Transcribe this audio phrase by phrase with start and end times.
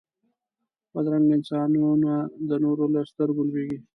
[0.93, 2.13] بدرنګه انسانونه
[2.49, 3.79] د نورو له سترګو لوېږي